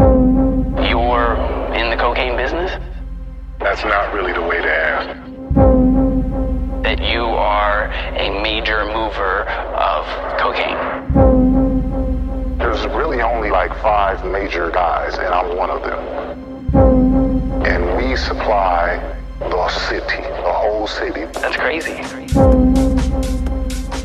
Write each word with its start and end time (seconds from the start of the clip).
You're 0.00 1.36
in 1.74 1.90
the 1.90 1.96
cocaine 1.98 2.36
business? 2.36 2.72
That's 3.58 3.84
not 3.84 4.14
really 4.14 4.32
the 4.32 4.40
way 4.40 4.62
to 4.62 4.70
ask. 4.70 5.08
That 6.82 7.00
you 7.02 7.22
are 7.22 7.92
a 8.16 8.42
major 8.42 8.86
mover 8.86 9.42
of 9.42 10.06
cocaine? 10.38 10.78
There's 12.56 12.86
really 12.86 13.20
only 13.20 13.50
like 13.50 13.76
five 13.82 14.24
major 14.24 14.70
guys, 14.70 15.18
and 15.18 15.26
I'm 15.26 15.54
one 15.54 15.68
of 15.68 15.82
them. 15.82 16.02
And 17.66 17.96
we 17.98 18.16
supply 18.16 18.96
the 19.38 19.68
city, 19.68 20.22
the 20.22 20.52
whole 20.52 20.86
city. 20.86 21.26
That's 21.26 21.56
crazy. 21.56 22.00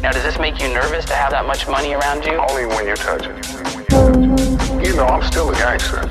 Now, 0.01 0.11
does 0.11 0.23
this 0.23 0.37
make 0.39 0.61
you 0.61 0.67
nervous 0.67 1.05
to 1.05 1.15
have 1.15 1.31
that 1.31 1.45
much 1.45 1.67
money 1.69 1.93
around 1.93 2.25
you? 2.25 2.33
Only 2.33 2.65
when 2.65 2.85
you 2.85 2.95
touch 2.95 3.25
it. 3.25 3.74
You 4.85 4.95
know, 4.95 5.07
I'm 5.07 5.23
still 5.23 5.49
a 5.49 5.53
gangster. 5.53 6.07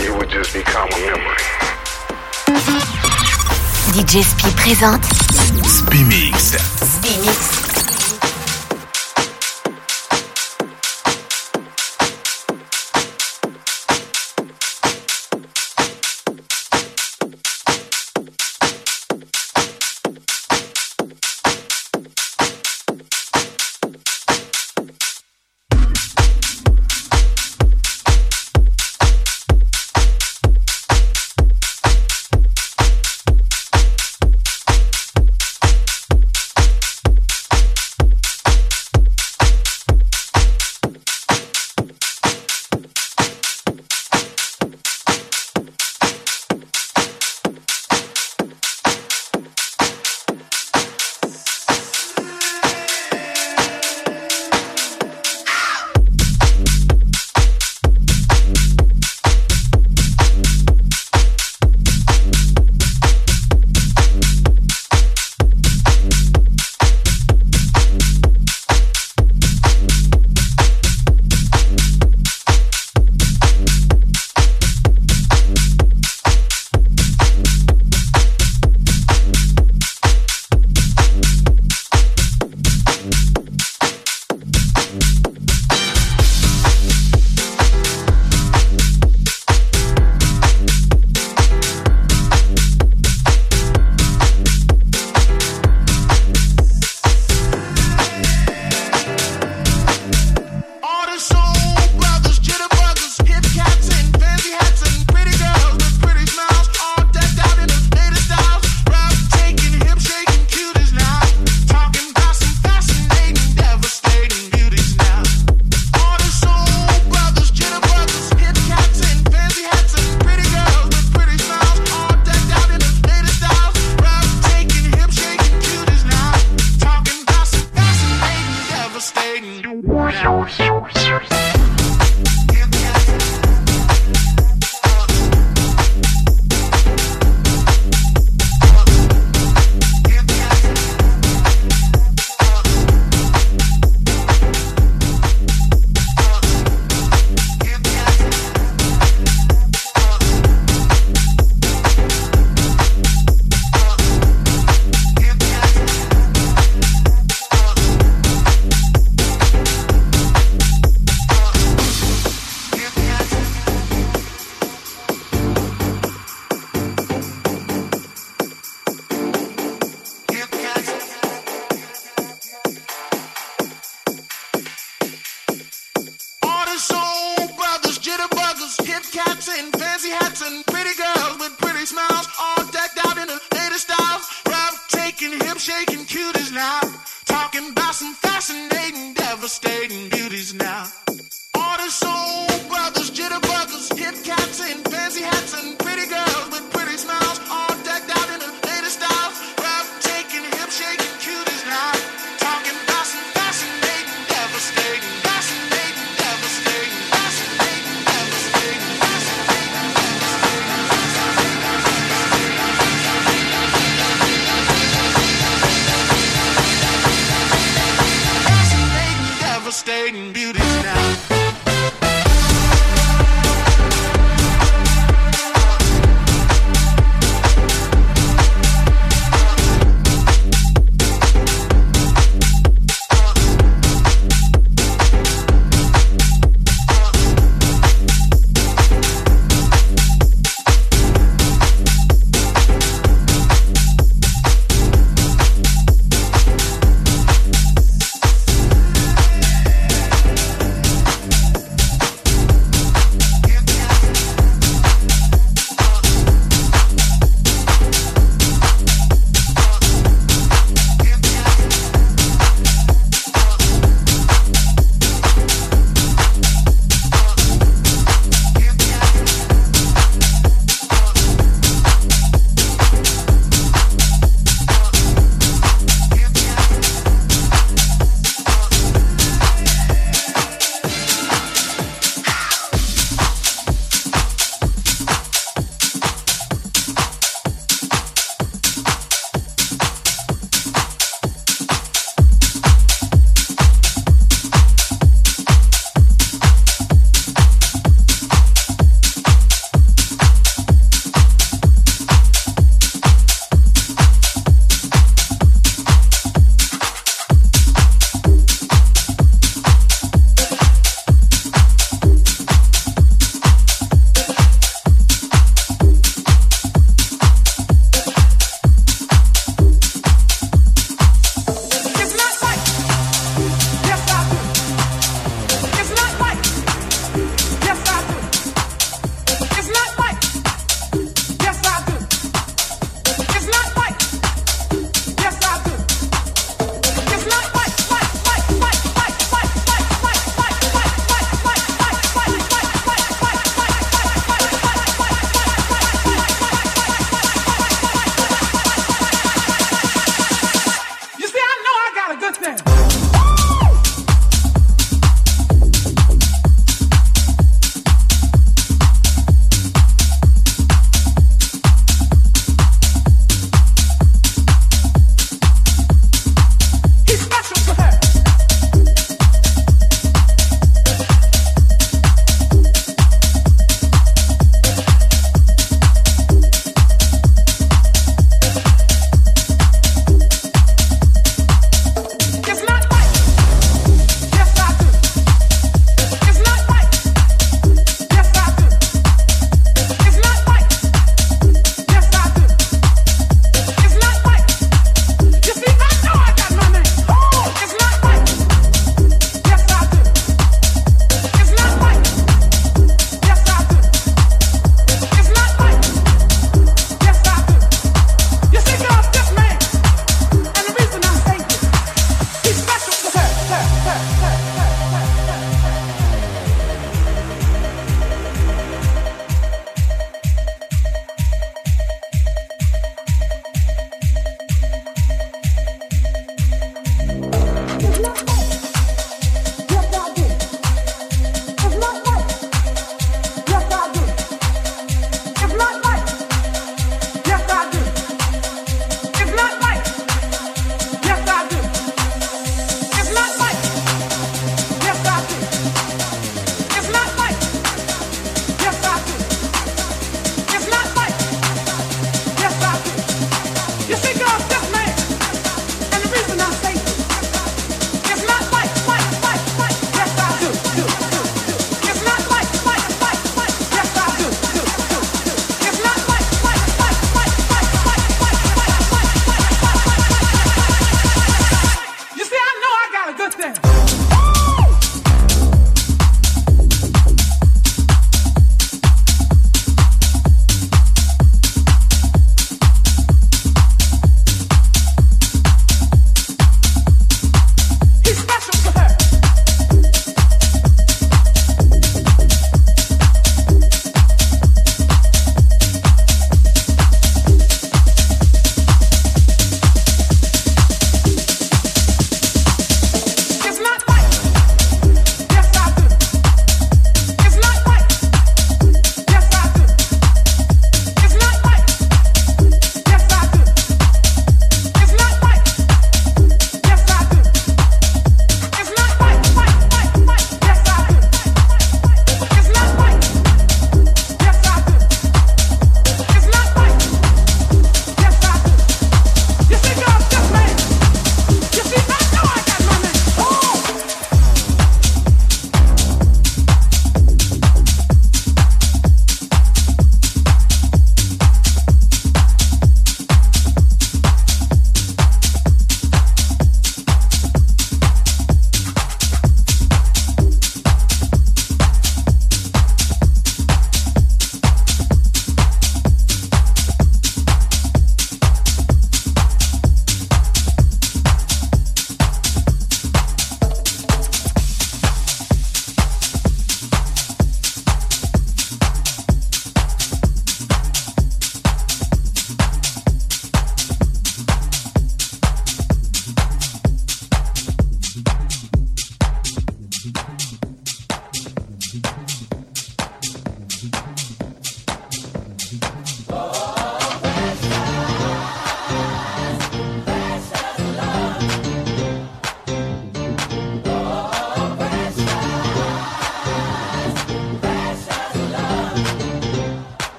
It 0.00 0.16
would 0.16 0.30
just 0.30 0.54
become 0.54 0.88
a 0.88 0.98
memory. 0.98 1.36
DJ 3.92 4.22
Spi 4.24 4.50
présente 4.52 5.04
Spimix. 5.66 6.56
Spimix. 6.82 7.67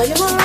Sayonara. 0.00 0.39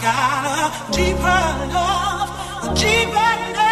got 0.00 0.72
a 0.72 0.92
deeper 0.92 1.42
love, 1.74 2.30
a 2.64 2.74
deeper 2.74 3.54
love. 3.56 3.69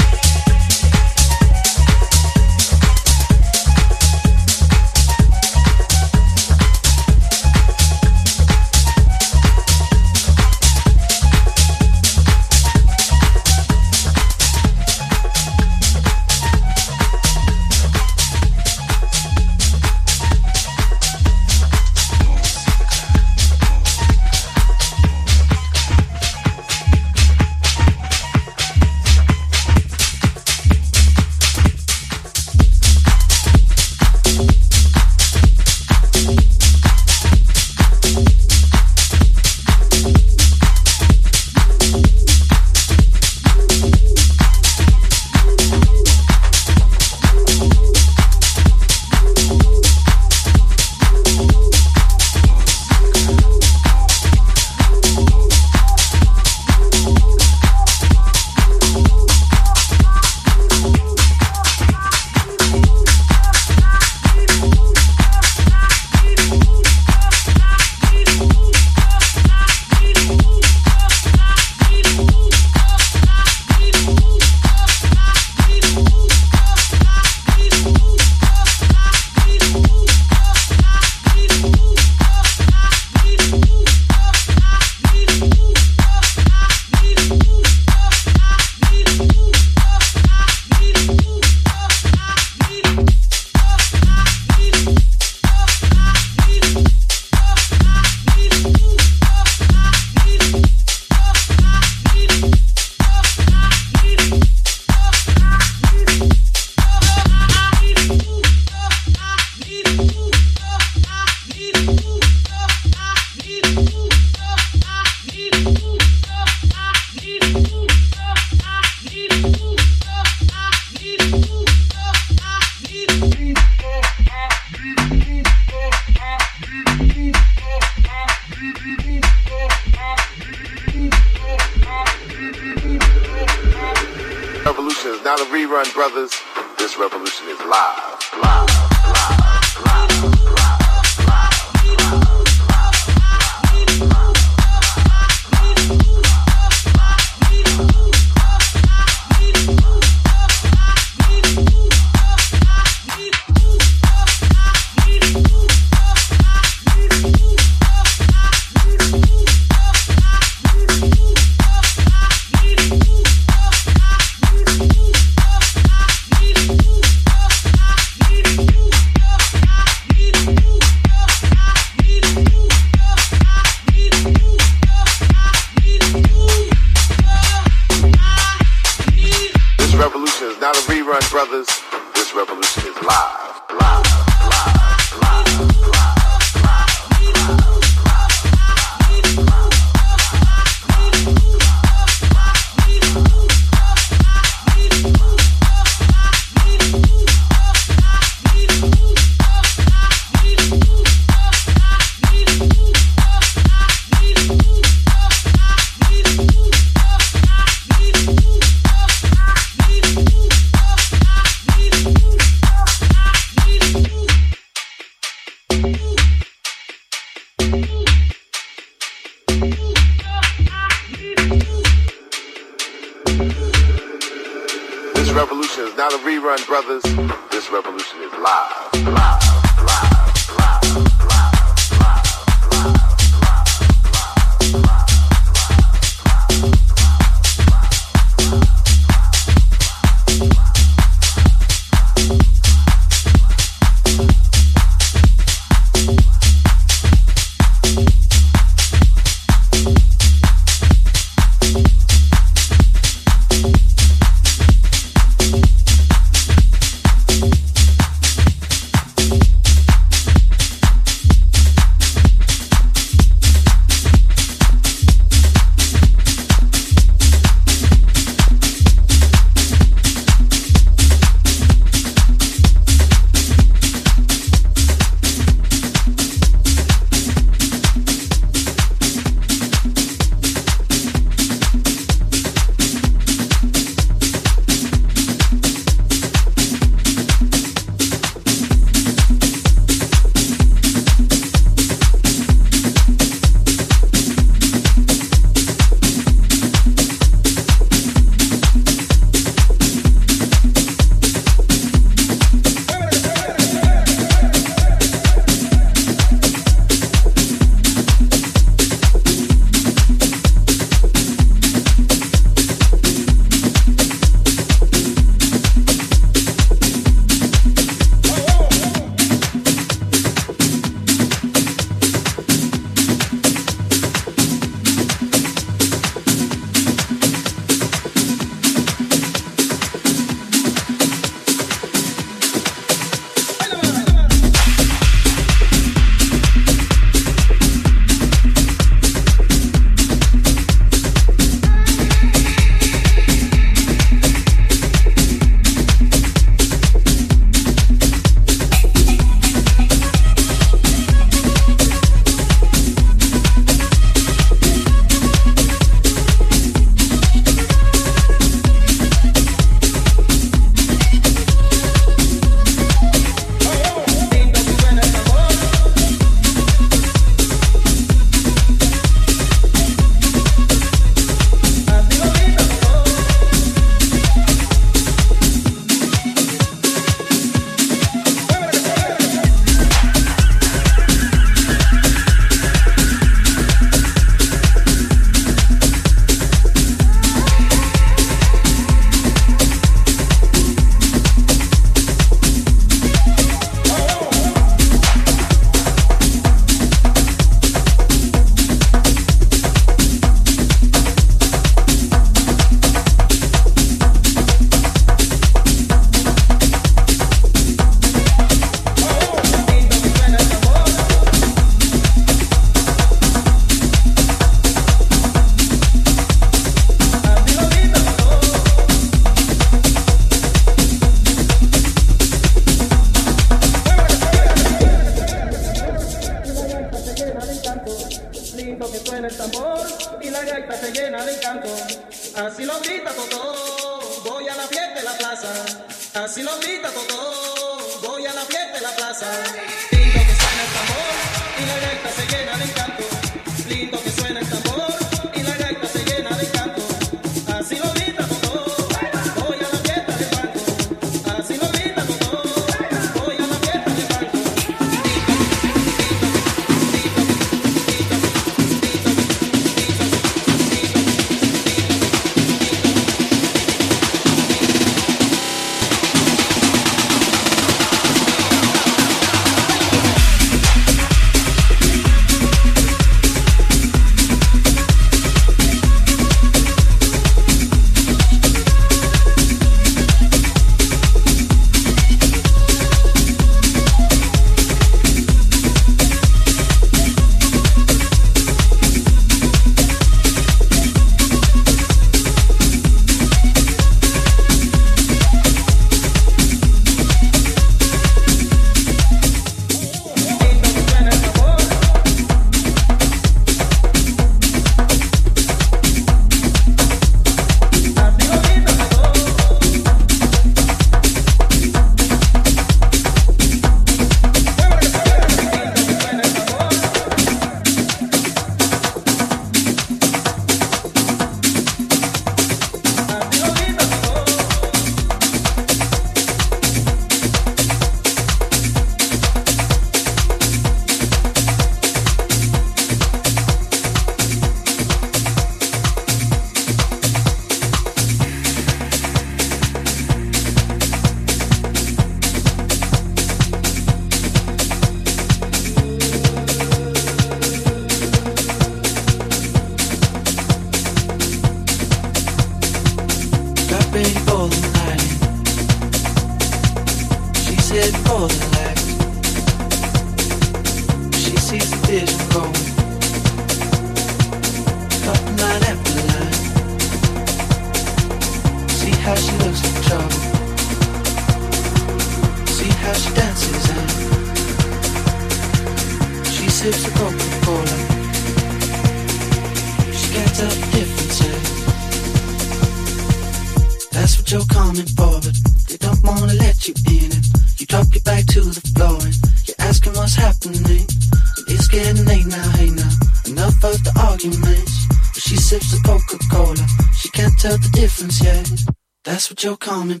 You're 599.44 599.56
coming 599.58 600.00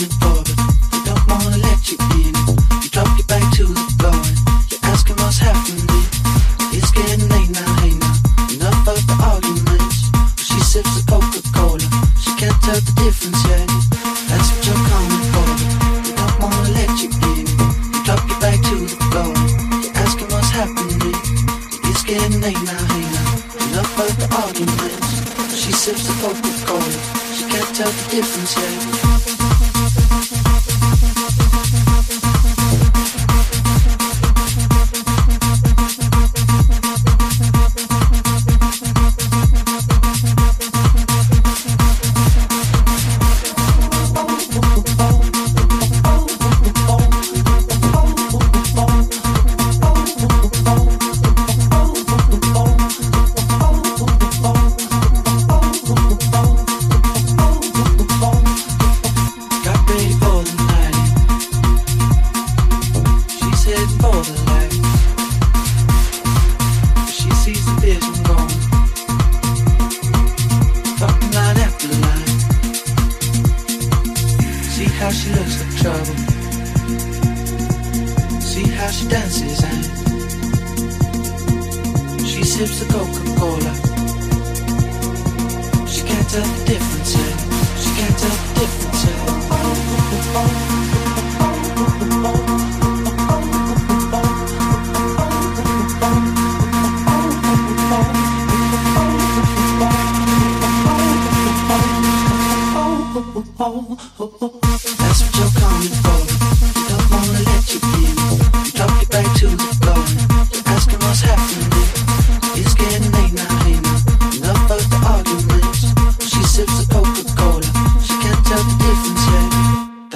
what 0.00 0.29